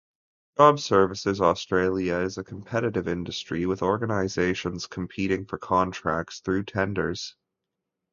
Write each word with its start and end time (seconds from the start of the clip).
Job 0.57 0.79
Services 0.79 1.39
Australia 1.39 2.15
is 2.15 2.39
a 2.39 2.43
competitive 2.43 3.07
industry 3.07 3.67
with 3.67 3.83
organisations 3.83 4.87
competing 4.87 5.45
for 5.45 5.59
contracts 5.59 6.39
through 6.39 6.63
tenders. 6.63 7.35